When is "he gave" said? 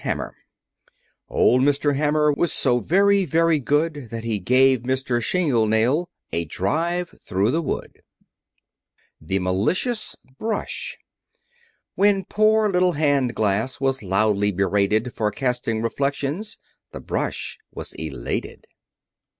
4.23-4.79